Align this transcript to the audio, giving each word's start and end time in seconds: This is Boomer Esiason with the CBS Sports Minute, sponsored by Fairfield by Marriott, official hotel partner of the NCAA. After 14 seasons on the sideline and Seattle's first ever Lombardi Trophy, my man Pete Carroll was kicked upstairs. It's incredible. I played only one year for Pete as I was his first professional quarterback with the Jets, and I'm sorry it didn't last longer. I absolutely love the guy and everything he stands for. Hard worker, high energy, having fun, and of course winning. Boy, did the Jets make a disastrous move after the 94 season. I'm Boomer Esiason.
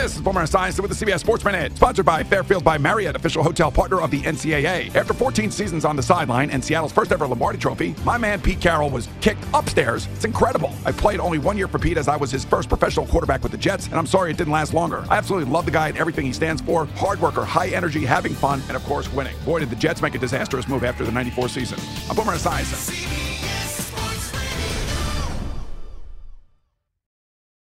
This 0.00 0.14
is 0.14 0.22
Boomer 0.22 0.42
Esiason 0.42 0.78
with 0.78 0.96
the 0.96 1.04
CBS 1.04 1.18
Sports 1.18 1.44
Minute, 1.44 1.74
sponsored 1.74 2.06
by 2.06 2.22
Fairfield 2.22 2.62
by 2.62 2.78
Marriott, 2.78 3.16
official 3.16 3.42
hotel 3.42 3.68
partner 3.68 4.00
of 4.00 4.12
the 4.12 4.22
NCAA. 4.22 4.94
After 4.94 5.12
14 5.12 5.50
seasons 5.50 5.84
on 5.84 5.96
the 5.96 6.02
sideline 6.04 6.50
and 6.50 6.64
Seattle's 6.64 6.92
first 6.92 7.10
ever 7.10 7.26
Lombardi 7.26 7.58
Trophy, 7.58 7.96
my 8.04 8.16
man 8.16 8.40
Pete 8.40 8.60
Carroll 8.60 8.90
was 8.90 9.08
kicked 9.20 9.44
upstairs. 9.52 10.06
It's 10.14 10.24
incredible. 10.24 10.72
I 10.86 10.92
played 10.92 11.18
only 11.18 11.38
one 11.38 11.58
year 11.58 11.66
for 11.66 11.80
Pete 11.80 11.98
as 11.98 12.06
I 12.06 12.14
was 12.16 12.30
his 12.30 12.44
first 12.44 12.68
professional 12.68 13.06
quarterback 13.06 13.42
with 13.42 13.50
the 13.50 13.58
Jets, 13.58 13.86
and 13.86 13.96
I'm 13.96 14.06
sorry 14.06 14.30
it 14.30 14.36
didn't 14.36 14.52
last 14.52 14.72
longer. 14.72 15.04
I 15.10 15.16
absolutely 15.16 15.50
love 15.50 15.64
the 15.64 15.72
guy 15.72 15.88
and 15.88 15.98
everything 15.98 16.26
he 16.26 16.32
stands 16.32 16.62
for. 16.62 16.86
Hard 16.94 17.20
worker, 17.20 17.44
high 17.44 17.68
energy, 17.70 18.04
having 18.04 18.34
fun, 18.34 18.62
and 18.68 18.76
of 18.76 18.84
course 18.84 19.12
winning. 19.12 19.34
Boy, 19.44 19.58
did 19.58 19.68
the 19.68 19.76
Jets 19.76 20.00
make 20.00 20.14
a 20.14 20.18
disastrous 20.18 20.68
move 20.68 20.84
after 20.84 21.04
the 21.04 21.10
94 21.10 21.48
season. 21.48 21.80
I'm 22.08 22.14
Boomer 22.14 22.34
Esiason. 22.34 23.17